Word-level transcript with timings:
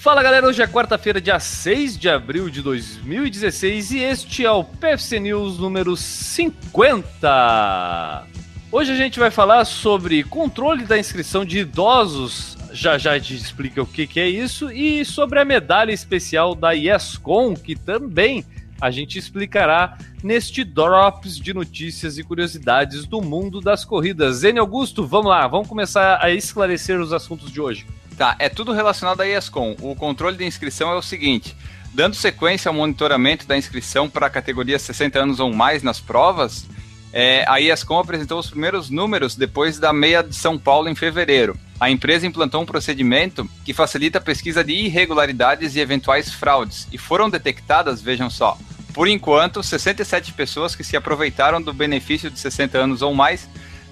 Fala 0.00 0.22
galera, 0.22 0.46
hoje 0.46 0.62
é 0.62 0.66
quarta-feira, 0.66 1.20
dia 1.20 1.38
6 1.38 1.98
de 1.98 2.08
abril 2.08 2.48
de 2.48 2.62
2016 2.62 3.90
e 3.90 3.98
este 3.98 4.46
é 4.46 4.50
o 4.50 4.64
PFC 4.64 5.20
News 5.20 5.58
número 5.58 5.94
50. 5.94 8.26
Hoje 8.72 8.92
a 8.92 8.96
gente 8.96 9.18
vai 9.18 9.30
falar 9.30 9.66
sobre 9.66 10.24
controle 10.24 10.86
da 10.86 10.98
inscrição 10.98 11.44
de 11.44 11.58
idosos, 11.58 12.56
já 12.72 12.96
já 12.96 13.20
te 13.20 13.36
explica 13.36 13.82
o 13.82 13.86
que, 13.86 14.06
que 14.06 14.18
é 14.18 14.26
isso, 14.26 14.70
e 14.70 15.04
sobre 15.04 15.38
a 15.38 15.44
medalha 15.44 15.92
especial 15.92 16.54
da 16.54 16.70
YesCon, 16.70 17.52
que 17.52 17.76
também 17.76 18.42
a 18.80 18.90
gente 18.90 19.18
explicará 19.18 19.98
neste 20.24 20.64
Drops 20.64 21.36
de 21.36 21.52
notícias 21.52 22.16
e 22.16 22.24
curiosidades 22.24 23.04
do 23.04 23.20
mundo 23.20 23.60
das 23.60 23.84
corridas. 23.84 24.36
Zene 24.36 24.60
Augusto, 24.60 25.06
vamos 25.06 25.28
lá, 25.28 25.46
vamos 25.46 25.68
começar 25.68 26.24
a 26.24 26.30
esclarecer 26.30 26.98
os 26.98 27.12
assuntos 27.12 27.52
de 27.52 27.60
hoje. 27.60 27.84
Tá, 28.20 28.36
é 28.38 28.50
tudo 28.50 28.72
relacionado 28.72 29.22
à 29.22 29.26
ESCOM. 29.26 29.74
O 29.80 29.96
controle 29.96 30.36
de 30.36 30.44
inscrição 30.44 30.92
é 30.92 30.94
o 30.94 31.00
seguinte: 31.00 31.56
dando 31.94 32.14
sequência 32.14 32.68
ao 32.68 32.74
monitoramento 32.74 33.46
da 33.46 33.56
inscrição 33.56 34.10
para 34.10 34.26
a 34.26 34.30
categoria 34.30 34.78
60 34.78 35.18
anos 35.18 35.40
ou 35.40 35.50
mais 35.54 35.82
nas 35.82 36.00
provas, 36.00 36.66
é, 37.14 37.46
a 37.48 37.58
ESCOM 37.62 37.98
apresentou 37.98 38.38
os 38.38 38.50
primeiros 38.50 38.90
números 38.90 39.34
depois 39.34 39.78
da 39.78 39.90
meia 39.90 40.20
de 40.20 40.36
São 40.36 40.58
Paulo 40.58 40.90
em 40.90 40.94
fevereiro. 40.94 41.58
A 41.80 41.90
empresa 41.90 42.26
implantou 42.26 42.60
um 42.60 42.66
procedimento 42.66 43.48
que 43.64 43.72
facilita 43.72 44.18
a 44.18 44.20
pesquisa 44.20 44.62
de 44.62 44.74
irregularidades 44.74 45.74
e 45.74 45.80
eventuais 45.80 46.30
fraudes, 46.30 46.88
e 46.92 46.98
foram 46.98 47.30
detectadas, 47.30 48.02
vejam 48.02 48.28
só, 48.28 48.58
por 48.92 49.08
enquanto, 49.08 49.62
67 49.62 50.34
pessoas 50.34 50.74
que 50.74 50.84
se 50.84 50.94
aproveitaram 50.94 51.62
do 51.62 51.72
benefício 51.72 52.30
de 52.30 52.38
60 52.38 52.76
anos 52.76 53.00
ou 53.00 53.14
mais 53.14 53.48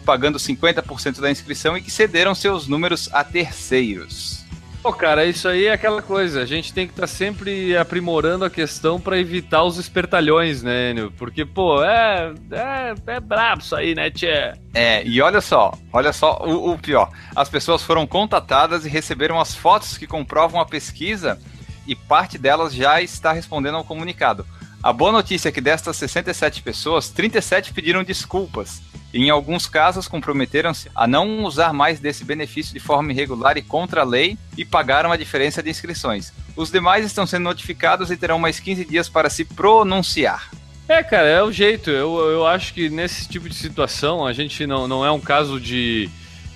pagando 0.08 0.38
50% 0.38 1.20
da 1.20 1.30
inscrição 1.30 1.76
e 1.76 1.82
que 1.82 1.90
cederam 1.90 2.34
seus 2.34 2.66
números 2.66 3.10
a 3.12 3.22
terceiros. 3.22 4.42
Pô, 4.82 4.90
cara, 4.90 5.26
isso 5.26 5.46
aí 5.46 5.66
é 5.66 5.72
aquela 5.72 6.00
coisa. 6.00 6.40
A 6.40 6.46
gente 6.46 6.72
tem 6.72 6.86
que 6.86 6.94
estar 6.94 7.02
tá 7.02 7.06
sempre 7.06 7.76
aprimorando 7.76 8.42
a 8.42 8.48
questão 8.48 8.98
para 8.98 9.18
evitar 9.18 9.64
os 9.64 9.76
espertalhões, 9.76 10.62
né, 10.62 10.92
Enio? 10.92 11.12
Porque, 11.18 11.44
pô, 11.44 11.84
é, 11.84 12.32
é, 12.50 12.94
é 13.06 13.20
brabo 13.20 13.60
isso 13.60 13.76
aí, 13.76 13.94
né, 13.94 14.10
Tchê? 14.10 14.54
É, 14.72 15.06
e 15.06 15.20
olha 15.20 15.42
só, 15.42 15.74
olha 15.92 16.10
só 16.10 16.38
o, 16.42 16.72
o 16.72 16.78
pior. 16.78 17.10
As 17.36 17.50
pessoas 17.50 17.82
foram 17.82 18.06
contatadas 18.06 18.86
e 18.86 18.88
receberam 18.88 19.38
as 19.38 19.54
fotos 19.54 19.98
que 19.98 20.06
comprovam 20.06 20.58
a 20.58 20.64
pesquisa 20.64 21.38
e 21.86 21.94
parte 21.94 22.38
delas 22.38 22.72
já 22.72 23.02
está 23.02 23.30
respondendo 23.30 23.74
ao 23.74 23.84
comunicado. 23.84 24.46
A 24.82 24.90
boa 24.90 25.12
notícia 25.12 25.50
é 25.50 25.52
que 25.52 25.60
destas 25.60 25.98
67 25.98 26.62
pessoas, 26.62 27.10
37 27.10 27.74
pediram 27.74 28.02
desculpas 28.02 28.80
em 29.12 29.30
alguns 29.30 29.66
casos, 29.66 30.06
comprometeram-se 30.06 30.90
a 30.94 31.06
não 31.06 31.44
usar 31.44 31.72
mais 31.72 31.98
desse 31.98 32.24
benefício 32.24 32.74
de 32.74 32.80
forma 32.80 33.12
irregular 33.12 33.56
e 33.56 33.62
contra 33.62 34.02
a 34.02 34.04
lei 34.04 34.36
e 34.56 34.64
pagaram 34.64 35.10
a 35.10 35.16
diferença 35.16 35.62
de 35.62 35.70
inscrições. 35.70 36.32
Os 36.54 36.70
demais 36.70 37.06
estão 37.06 37.26
sendo 37.26 37.44
notificados 37.44 38.10
e 38.10 38.16
terão 38.16 38.38
mais 38.38 38.60
15 38.60 38.84
dias 38.84 39.08
para 39.08 39.30
se 39.30 39.44
pronunciar. 39.44 40.50
É, 40.88 41.02
cara, 41.02 41.26
é 41.28 41.42
o 41.42 41.52
jeito. 41.52 41.90
Eu, 41.90 42.18
eu 42.18 42.46
acho 42.46 42.74
que 42.74 42.88
nesse 42.88 43.28
tipo 43.28 43.48
de 43.48 43.54
situação 43.54 44.26
a 44.26 44.32
gente 44.32 44.66
não, 44.66 44.88
não 44.88 45.04
é 45.04 45.10
um 45.10 45.20
caso 45.20 45.60
de. 45.60 46.08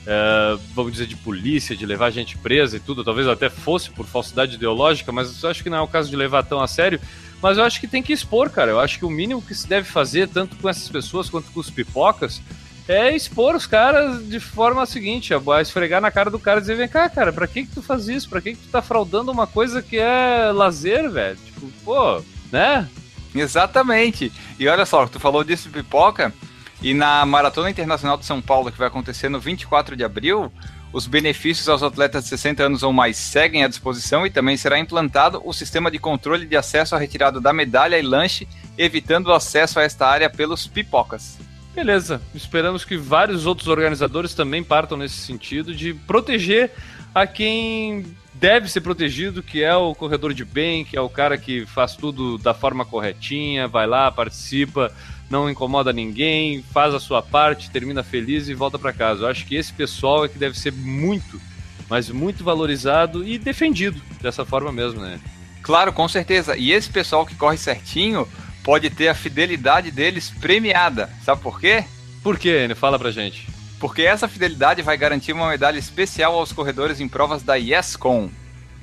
Uh, 0.02 0.60
vamos 0.74 0.92
dizer, 0.92 1.06
de 1.06 1.14
polícia, 1.14 1.76
de 1.76 1.86
levar 1.86 2.10
gente 2.10 2.36
presa 2.36 2.76
e 2.76 2.80
tudo, 2.80 3.04
talvez 3.04 3.28
até 3.28 3.48
fosse 3.48 3.88
por 3.90 4.04
falsidade 4.04 4.56
ideológica, 4.56 5.12
mas 5.12 5.40
eu 5.40 5.48
acho 5.48 5.62
que 5.62 5.70
não 5.70 5.78
é 5.78 5.80
o 5.80 5.86
caso 5.86 6.10
de 6.10 6.16
levar 6.16 6.42
tão 6.42 6.60
a 6.60 6.66
sério, 6.66 7.00
mas 7.42 7.58
eu 7.58 7.64
acho 7.64 7.80
que 7.80 7.88
tem 7.88 8.02
que 8.02 8.12
expor, 8.12 8.48
cara. 8.48 8.70
Eu 8.70 8.78
acho 8.80 8.98
que 8.98 9.04
o 9.04 9.10
mínimo 9.10 9.42
que 9.42 9.54
se 9.54 9.66
deve 9.66 9.88
fazer, 9.88 10.28
tanto 10.28 10.56
com 10.56 10.68
essas 10.68 10.88
pessoas 10.88 11.28
quanto 11.28 11.50
com 11.50 11.58
os 11.58 11.68
pipocas, 11.68 12.40
é 12.86 13.14
expor 13.14 13.54
os 13.54 13.66
caras 13.66 14.26
de 14.28 14.38
forma 14.38 14.86
seguinte, 14.86 15.34
a 15.34 15.60
esfregar 15.60 16.00
na 16.00 16.10
cara 16.10 16.30
do 16.30 16.38
cara 16.38 16.58
e 16.58 16.60
dizer, 16.60 16.76
vem 16.76 16.88
cá, 16.88 17.08
cara, 17.08 17.32
pra 17.32 17.46
que 17.46 17.64
que 17.64 17.74
tu 17.74 17.82
faz 17.82 18.08
isso? 18.08 18.28
Pra 18.28 18.40
que 18.40 18.54
que 18.54 18.62
tu 18.62 18.68
tá 18.68 18.80
fraudando 18.80 19.32
uma 19.32 19.46
coisa 19.46 19.82
que 19.82 19.98
é 19.98 20.52
lazer, 20.52 21.10
velho? 21.10 21.36
Tipo, 21.36 21.68
pô, 21.84 22.22
né? 22.50 22.88
Exatamente. 23.34 24.32
E 24.58 24.68
olha 24.68 24.86
só, 24.86 25.06
tu 25.06 25.18
falou 25.18 25.42
disso 25.42 25.68
de 25.68 25.74
pipoca, 25.74 26.32
e 26.80 26.94
na 26.94 27.24
Maratona 27.24 27.70
Internacional 27.70 28.16
de 28.16 28.26
São 28.26 28.42
Paulo, 28.42 28.70
que 28.70 28.78
vai 28.78 28.88
acontecer 28.88 29.28
no 29.28 29.40
24 29.40 29.96
de 29.96 30.04
abril, 30.04 30.52
os 30.92 31.06
benefícios 31.06 31.68
aos 31.68 31.82
atletas 31.82 32.24
de 32.24 32.30
60 32.30 32.62
anos 32.62 32.82
ou 32.82 32.92
mais 32.92 33.16
seguem 33.16 33.64
à 33.64 33.68
disposição 33.68 34.26
e 34.26 34.30
também 34.30 34.56
será 34.56 34.78
implantado 34.78 35.40
o 35.44 35.52
sistema 35.52 35.90
de 35.90 35.98
controle 35.98 36.46
de 36.46 36.56
acesso 36.56 36.94
à 36.94 36.98
retirada 36.98 37.40
da 37.40 37.52
medalha 37.52 37.98
e 37.98 38.02
lanche, 38.02 38.46
evitando 38.76 39.28
o 39.28 39.32
acesso 39.32 39.80
a 39.80 39.82
esta 39.82 40.06
área 40.06 40.28
pelos 40.28 40.66
pipocas. 40.66 41.38
Beleza, 41.74 42.20
esperamos 42.34 42.84
que 42.84 42.98
vários 42.98 43.46
outros 43.46 43.68
organizadores 43.68 44.34
também 44.34 44.62
partam 44.62 44.98
nesse 44.98 45.16
sentido 45.16 45.74
de 45.74 45.94
proteger 45.94 46.70
a 47.14 47.26
quem 47.26 48.04
deve 48.34 48.68
ser 48.68 48.80
protegido, 48.80 49.42
que 49.42 49.62
é 49.62 49.74
o 49.74 49.94
corredor 49.94 50.34
de 50.34 50.44
bem, 50.44 50.84
que 50.84 50.96
é 50.96 51.00
o 51.00 51.08
cara 51.08 51.36
que 51.38 51.66
faz 51.66 51.94
tudo 51.94 52.38
da 52.38 52.52
forma 52.52 52.84
corretinha, 52.84 53.68
vai 53.68 53.86
lá, 53.86 54.10
participa, 54.10 54.92
não 55.30 55.48
incomoda 55.48 55.92
ninguém, 55.92 56.62
faz 56.72 56.94
a 56.94 57.00
sua 57.00 57.22
parte, 57.22 57.70
termina 57.70 58.02
feliz 58.02 58.48
e 58.48 58.54
volta 58.54 58.78
para 58.78 58.92
casa. 58.92 59.22
Eu 59.22 59.28
acho 59.28 59.46
que 59.46 59.54
esse 59.54 59.72
pessoal 59.72 60.24
é 60.24 60.28
que 60.28 60.38
deve 60.38 60.58
ser 60.58 60.72
muito, 60.72 61.40
mas 61.88 62.10
muito 62.10 62.42
valorizado 62.42 63.26
e 63.26 63.38
defendido 63.38 64.00
dessa 64.20 64.44
forma 64.44 64.72
mesmo, 64.72 65.00
né? 65.00 65.20
Claro, 65.62 65.92
com 65.92 66.08
certeza. 66.08 66.56
E 66.56 66.72
esse 66.72 66.90
pessoal 66.90 67.24
que 67.24 67.36
corre 67.36 67.56
certinho 67.56 68.26
pode 68.64 68.90
ter 68.90 69.08
a 69.08 69.14
fidelidade 69.14 69.90
deles 69.90 70.30
premiada. 70.40 71.08
Sabe 71.24 71.40
por 71.40 71.60
quê? 71.60 71.84
Por 72.22 72.38
quê? 72.38 72.68
Fala 72.74 72.98
pra 72.98 73.10
gente. 73.10 73.51
Porque 73.82 74.02
essa 74.02 74.28
fidelidade 74.28 74.80
vai 74.80 74.96
garantir 74.96 75.32
uma 75.32 75.48
medalha 75.48 75.76
especial 75.76 76.38
aos 76.38 76.52
corredores 76.52 77.00
em 77.00 77.08
provas 77.08 77.42
da 77.42 77.56
YesCon. 77.56 78.30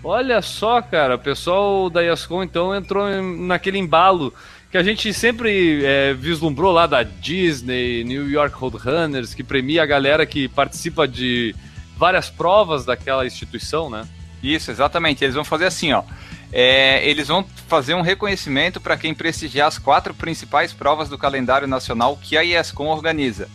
Olha 0.04 0.42
só, 0.42 0.82
cara, 0.82 1.16
o 1.16 1.20
pessoal 1.20 1.90
da 1.90 2.02
YesCon 2.02 2.44
então 2.44 2.76
entrou 2.76 3.08
naquele 3.22 3.78
embalo 3.78 4.34
que 4.70 4.78
a 4.78 4.84
gente 4.84 5.14
sempre 5.14 5.86
é, 5.86 6.14
vislumbrou 6.14 6.74
lá 6.74 6.86
da 6.86 7.02
Disney, 7.02 8.04
New 8.04 8.30
York 8.30 8.54
Roadrunners, 8.54 9.34
que 9.34 9.42
premia 9.42 9.84
a 9.84 9.86
galera 9.86 10.26
que 10.26 10.50
participa 10.50 11.08
de 11.08 11.56
várias 11.96 12.30
provas 12.30 12.84
daquela 12.84 13.26
instituição, 13.26 13.90
né? 13.90 14.06
Isso, 14.44 14.70
exatamente. 14.70 15.24
Eles 15.24 15.36
vão 15.36 15.46
fazer 15.46 15.68
assim, 15.68 15.94
ó. 15.94 16.04
É, 16.52 17.08
eles 17.08 17.30
vão 17.30 17.46
fazer 17.70 17.94
um 17.94 18.02
reconhecimento 18.02 18.82
para 18.82 18.98
quem 18.98 19.14
prestigiar 19.14 19.70
as 19.70 19.78
quatro 19.78 20.14
principais 20.14 20.74
provas 20.74 21.08
do 21.08 21.18
calendário 21.18 21.70
nacional 21.70 22.20
que 22.22 22.38
a 22.38 22.44
ESCOM 22.44 22.88
organiza. 22.88 23.48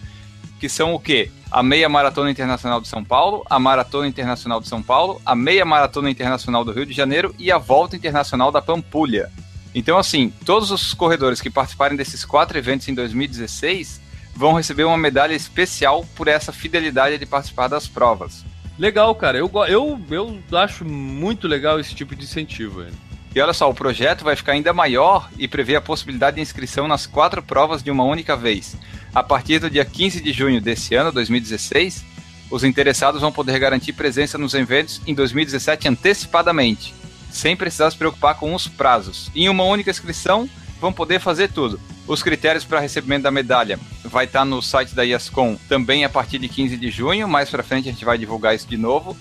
Que 0.65 0.69
são 0.71 0.95
o 0.95 0.99
quê? 0.99 1.31
A 1.51 1.63
Meia 1.63 1.91
Maratona 1.91 2.31
Internacional 2.31 2.81
de 2.81 2.89
São 2.89 3.05
Paulo, 3.05 3.45
a 3.51 3.59
Maratona 3.59 4.09
Internacional 4.09 4.63
de 4.63 4.67
São 4.67 4.83
Paulo, 4.83 5.21
a 5.23 5.35
Meia 5.35 5.63
Maratona 5.63 6.09
Internacional 6.09 6.65
do 6.65 6.73
Rio 6.73 6.87
de 6.87 6.95
Janeiro 6.95 7.35
e 7.39 7.53
a 7.53 7.59
Volta 7.59 7.97
Internacional 7.97 8.51
da 8.51 8.63
Pampulha. 8.63 9.31
Então, 9.75 9.99
assim, 9.99 10.33
todos 10.43 10.71
os 10.71 10.95
corredores 10.95 11.43
que 11.43 11.51
participarem 11.51 11.99
desses 11.99 12.25
quatro 12.25 12.57
eventos 12.57 12.89
em 12.89 12.95
2016 12.95 14.01
vão 14.35 14.55
receber 14.55 14.85
uma 14.85 14.97
medalha 14.97 15.35
especial 15.35 16.07
por 16.17 16.29
essa 16.29 16.51
fidelidade 16.51 17.19
de 17.19 17.27
participar 17.27 17.69
das 17.69 17.87
provas. 17.87 18.43
Legal, 18.79 19.15
cara. 19.15 19.37
Eu, 19.37 19.51
eu, 19.69 20.01
eu 20.11 20.41
acho 20.59 20.83
muito 20.83 21.47
legal 21.47 21.79
esse 21.79 21.95
tipo 21.95 22.17
de 22.17 22.25
incentivo. 22.25 22.85
Hein? 22.85 22.93
E 23.35 23.41
olha 23.41 23.53
só, 23.53 23.69
o 23.69 23.75
projeto 23.75 24.23
vai 24.23 24.37
ficar 24.37 24.53
ainda 24.53 24.73
maior 24.73 25.29
e 25.37 25.49
prevê 25.49 25.75
a 25.75 25.81
possibilidade 25.81 26.37
de 26.37 26.43
inscrição 26.43 26.87
nas 26.87 27.05
quatro 27.05 27.43
provas 27.43 27.83
de 27.83 27.91
uma 27.91 28.05
única 28.05 28.37
vez. 28.37 28.77
A 29.15 29.23
partir 29.23 29.59
do 29.59 29.71
dia 29.71 29.85
15 29.85 30.21
de 30.21 30.33
junho 30.33 30.61
desse 30.61 30.95
ano, 30.95 31.13
2016, 31.13 32.05
os 32.51 32.65
interessados 32.65 33.21
vão 33.21 33.31
poder 33.31 33.59
garantir 33.59 33.93
presença 33.93 34.37
nos 34.37 34.55
eventos 34.55 35.01
em 35.07 35.15
2017 35.15 35.89
antecipadamente 35.89 36.95
sem 37.35 37.57
precisar 37.57 37.91
se 37.91 37.97
preocupar 37.97 38.37
com 38.37 38.55
os 38.55 38.69
prazos. 38.69 39.31
Em 39.35 39.49
uma 39.49 39.65
única 39.65 39.91
inscrição, 39.91 40.49
vão 40.81 40.93
poder 40.93 41.19
fazer 41.19 41.51
tudo. 41.51 41.81
Os 42.07 42.23
critérios 42.23 42.65
para 42.65 42.79
recebimento 42.79 43.25
da 43.25 43.31
medalha 43.31 43.79
vai 44.05 44.27
estar 44.27 44.45
no 44.45 44.63
site 44.63 44.95
da 44.95 45.03
IASCOM 45.03 45.57
também 45.69 46.05
a 46.05 46.09
partir 46.09 46.39
de 46.39 46.49
15 46.49 46.77
de 46.77 46.91
junho. 46.91 47.27
Mais 47.27 47.51
para 47.51 47.63
frente 47.63 47.89
a 47.89 47.93
gente 47.93 48.05
vai 48.05 48.17
divulgar 48.17 48.55
isso 48.55 48.69
de 48.69 48.77
novo. 48.77 49.17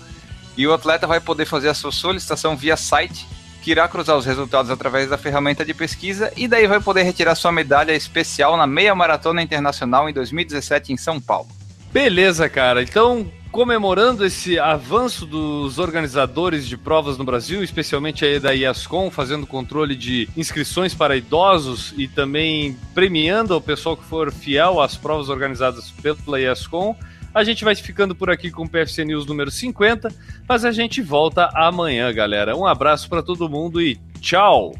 E 0.56 0.64
o 0.66 0.72
atleta 0.72 1.06
vai 1.06 1.18
poder 1.18 1.44
fazer 1.44 1.68
a 1.68 1.74
sua 1.74 1.90
solicitação 1.90 2.56
via 2.56 2.76
site, 2.76 3.26
que 3.64 3.70
irá 3.70 3.88
cruzar 3.88 4.14
os 4.18 4.26
resultados 4.26 4.70
através 4.70 5.08
da 5.08 5.16
ferramenta 5.16 5.64
de 5.64 5.72
pesquisa 5.72 6.30
e 6.36 6.46
daí 6.46 6.66
vai 6.66 6.80
poder 6.80 7.02
retirar 7.02 7.34
sua 7.34 7.50
medalha 7.50 7.92
especial 7.92 8.58
na 8.58 8.66
Meia 8.66 8.94
Maratona 8.94 9.40
Internacional 9.40 10.06
em 10.06 10.12
2017 10.12 10.92
em 10.92 10.98
São 10.98 11.18
Paulo. 11.18 11.48
Beleza, 11.90 12.46
cara. 12.46 12.82
Então, 12.82 13.26
comemorando 13.50 14.26
esse 14.26 14.58
avanço 14.58 15.24
dos 15.24 15.78
organizadores 15.78 16.68
de 16.68 16.76
provas 16.76 17.16
no 17.16 17.24
Brasil, 17.24 17.64
especialmente 17.64 18.22
aí 18.22 18.38
da 18.38 18.52
IASCOM, 18.52 19.10
fazendo 19.10 19.46
controle 19.46 19.96
de 19.96 20.28
inscrições 20.36 20.92
para 20.92 21.16
idosos 21.16 21.94
e 21.96 22.06
também 22.06 22.76
premiando 22.94 23.56
o 23.56 23.62
pessoal 23.62 23.96
que 23.96 24.04
for 24.04 24.30
fiel 24.30 24.78
às 24.78 24.94
provas 24.94 25.30
organizadas 25.30 25.90
pela 25.90 26.38
IASCOM. 26.38 26.94
A 27.34 27.42
gente 27.42 27.64
vai 27.64 27.74
ficando 27.74 28.14
por 28.14 28.30
aqui 28.30 28.50
com 28.50 28.62
o 28.62 28.68
PFC 28.68 29.04
News 29.04 29.26
número 29.26 29.50
50, 29.50 30.08
mas 30.48 30.64
a 30.64 30.70
gente 30.70 31.02
volta 31.02 31.50
amanhã, 31.52 32.12
galera. 32.12 32.56
Um 32.56 32.64
abraço 32.64 33.08
para 33.08 33.24
todo 33.24 33.48
mundo 33.48 33.82
e 33.82 33.96
tchau! 34.20 34.72